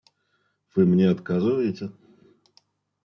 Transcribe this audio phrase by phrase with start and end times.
[0.73, 1.91] Вы мне отказываете?